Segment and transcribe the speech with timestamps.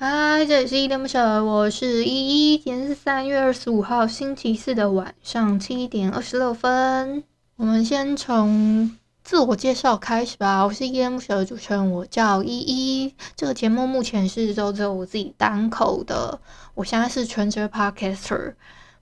[0.00, 2.56] 嗨，这里是依依恋不舍，我是依依。
[2.56, 7.24] 今天是三月二十五号星期四的晚上七点二十六分。
[7.56, 10.64] 我们先从自我介绍开始吧。
[10.64, 13.12] 我是依依恋不舍的主持人，我叫依依。
[13.34, 16.38] 这个节目目前是都只有我自己单口的。
[16.74, 18.54] 我现在是全职 Podcaster。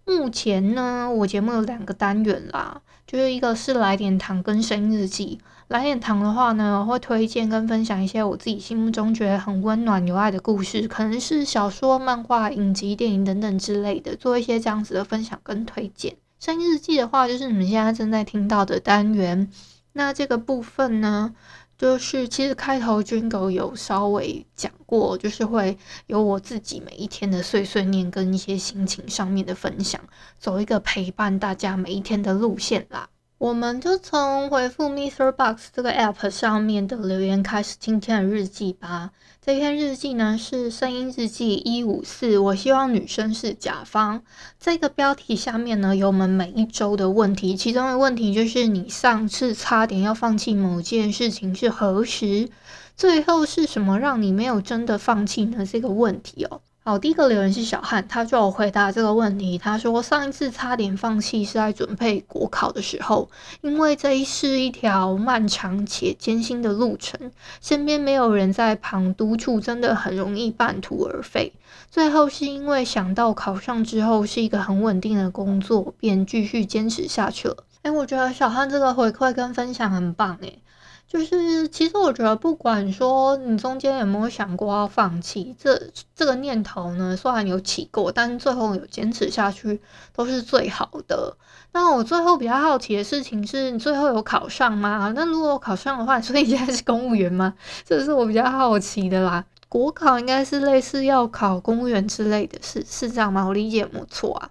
[0.08, 5.40] 目前呢，我节目有两个单元啦，就是一个是来点糖跟声音日记。
[5.66, 16.16] 来点糖的话呢，我会推荐跟分享一些我自己心目中觉得很温暖有爱的故事，可能是小说、漫画、影集、电影等等之类的，做一些这样子的分享跟推荐。
[16.38, 19.50] 声音日记的话，就是你们现在正在听到的单元。
[19.94, 21.34] 那这个部分呢，
[21.78, 30.00] 就是其实开头军狗有稍微讲过，就是会有我自己每一天的碎碎念跟一些心情上面的分享，
[30.38, 33.08] 走一个陪伴大家每一天的路线啦。
[33.38, 35.30] 我们就从回复 Mr.
[35.30, 39.10] Box 这个 App 上面的留言开始今天的日记吧。
[39.44, 44.22] 这篇日记呢是声音日记一五四，我希望女生是甲方。
[44.58, 52.48] 这个标题下面呢有我们每一周的问题，其中的问题就是你上次差点要放弃某件事情是何时？
[52.96, 55.66] 最后是什么让你没有真的放弃呢？
[55.66, 56.62] 这个问题哦。
[56.88, 59.58] 好，第一个留言是小汉，他就有回答这个问题。
[59.58, 63.28] 他说上一次差点放弃是在准备国考的时候，
[63.60, 71.52] 因为这是一条漫长且艰辛的路程，身边没有人在旁督促，真的很容易半途而废。
[71.90, 77.64] 最后是因为想到考上之后是一个很稳定的工作，便继续坚持下去了。
[77.82, 80.60] 哎，我觉得小汉这个回馈跟分享很棒，诶。
[81.08, 85.80] 就是，其实我觉得，不管说你中间有没有想过要放弃，这
[86.14, 89.80] 这个念头呢，虽然有起过，但是最后有坚持下去，
[90.12, 91.36] 都是最好的。
[91.72, 95.12] 那我最后比较好奇的事情是，你最后有考上吗？
[95.14, 97.54] 那如果考上的话，所以你现在是公务员吗？
[97.84, 99.44] 这是我比较好奇的啦。
[99.68, 103.44] 国考应该是类似要考公务员之类的是，是这样吗？
[103.44, 104.50] 我理解没错啊。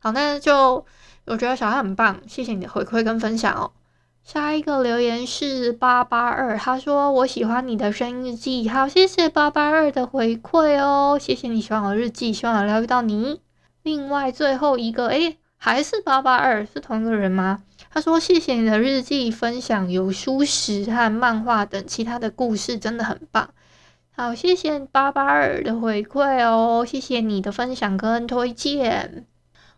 [0.00, 0.84] 好，那就
[1.26, 3.70] 我觉得小孩很棒，谢谢你的回馈跟分享哦。
[4.22, 13.40] 下一个留言是八八二，他说我喜欢你的声音日记，好，谢谢八八二的回馈哦，谢谢你喜欢我的日记，希望有疗愈到你。
[13.82, 17.64] 另外最后一个，诶，还是八八二，是同一个人吗？
[17.90, 23.50] 他说谢谢你的日记分享，有书史和漫画等其他的故事，真的很棒。
[24.12, 29.26] 好，谢谢八八二的回馈哦，谢谢你的分享跟推荐。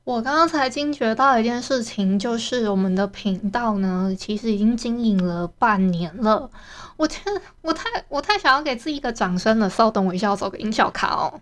[0.05, 6.51] 我刚刚才惊觉到一件事情，就是我们的频道呢，其实已经经营了半年了。
[6.97, 7.25] 我天，
[7.61, 9.71] 我太我太想要给自己一个掌声了。
[9.71, 11.41] 稍等我一下，我找个音效卡哦。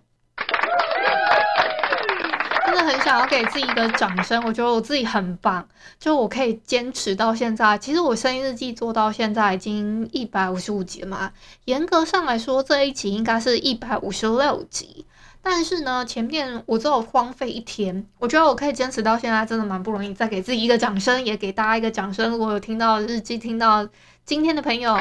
[2.67, 5.67] 真的很想要给自己一个掌声，我觉得我自己很棒，
[5.99, 7.75] 就我可以坚持到现在。
[7.79, 11.31] 其实我声音日记做到现在已经一百五十五集了嘛，
[11.65, 15.07] 严格上来说，这一集应该是一百五十六集。
[15.43, 20.13] 但是呢，前面我只有荒废一天，我觉得我可以坚持到现在，真的蛮不容易。
[20.13, 22.29] 再给自己一个掌声，也给大家一个掌声。
[22.29, 23.87] 如果有听到日记，听到
[24.23, 24.95] 今天的朋友，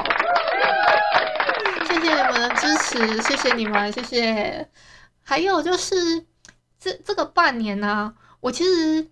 [1.86, 4.66] 谢谢你们的支持，谢谢你们，谢谢。
[5.22, 6.24] 还有就是
[6.78, 9.06] 这这个半年呢、我其实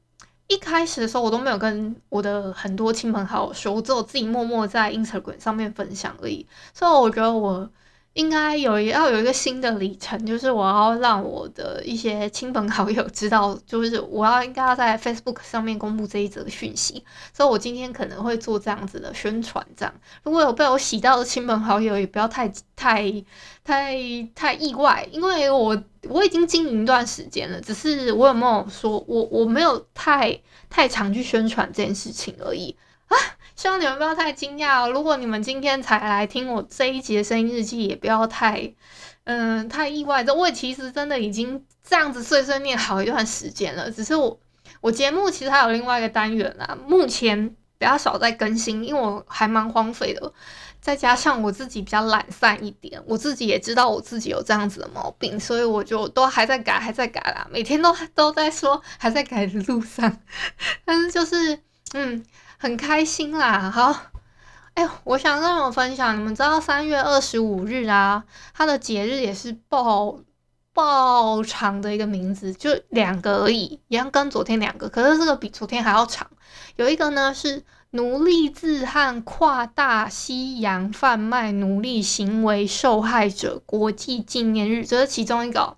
[0.47, 6.47] 一开始的时候我都没有跟我的很多亲朋好友说，我只有自己默默在 Instagram 上面分享而已。
[6.72, 7.71] 所以我觉得我。
[8.19, 19.65] 应该有要有一个新的里程，就是我要让我的一些亲朋好友知道，就是我要应该要在 Facebook 上面公布这一则讯息，所以我今天可能会做这样子的宣传。
[19.77, 23.25] 这样，如果有被我洗到的亲朋好友，也不要太太
[23.62, 23.97] 太
[24.35, 30.37] 太意外，因为我我已经经营一段时间了，只是我有没有说我我没有太
[30.69, 32.76] 太常去宣传这件事情而已。
[33.58, 34.88] 希望你们不要太惊讶哦。
[34.88, 38.72] 如果你们今天才来听我这一集的声音日记，也不要太，
[39.25, 40.22] 嗯，太意外。
[40.22, 43.90] 这我其实真的已经这样子碎碎念好一段时间了。
[43.90, 44.38] 只是我，
[44.81, 50.32] 我节目其实还有另外一个单元啦，目前比较少在更新，因为我还蛮荒废的。
[50.81, 57.44] 再加上我自己比较懒散一点，我自己也知道我自己有这样子的毛病，所以我就都还在改，还在改啦。
[57.50, 60.20] 每天都都在说还在改的路上，
[60.84, 61.58] 但是就是，
[61.94, 62.25] 嗯。
[62.61, 63.94] 很开心啦，好，
[64.75, 70.19] 哎、我想跟你们分享，你们知道三月二十五日啊，它的节日也是爆
[70.73, 76.29] 爆长的一个名字，就两个而已，一样跟昨天两个，可是这个比昨天还要长。
[76.75, 85.76] 有一个呢是奴隶制和跨大西洋贩卖奴隶行为受害者国际纪念日，这是其中一个。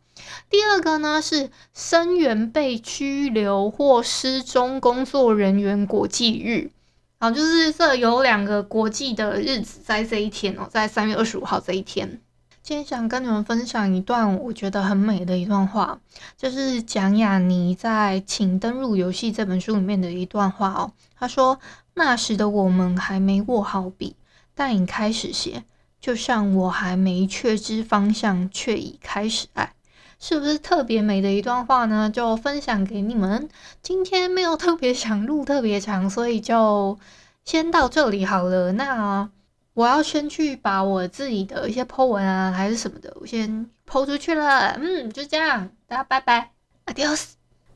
[0.49, 6.71] 第二个呢是生源被拘留或失踪工作人员国际日。
[7.19, 12.21] 好，就是这有两个国际的日子在这一天哦，在三月二十五号这一天。
[12.63, 15.99] 今天想跟你们分享一段我觉得很美的一段话，
[16.37, 20.93] 就是蒋亚妮在《请登入游戏》这本书里面的一段话哦。
[21.19, 21.59] 他说
[21.95, 24.15] ：“那时的我们还没握好笔，
[24.55, 25.65] 但已开始写，
[26.01, 29.73] 就像我还没确知方向，却已开始爱。”
[30.21, 32.09] 是不是特别美的一段话呢？
[32.09, 33.49] 就分享给你们。
[33.83, 36.97] 今天没有特别想录特别长，所以就
[37.45, 38.71] 先到这里好了。
[38.73, 39.29] 那。
[39.73, 44.73] 我要先去把我自己的一些 po 文啊，还是什么的，我先 po 出去了。
[44.73, 46.51] 嗯，就这样，大家拜拜
[46.87, 47.40] ，adios。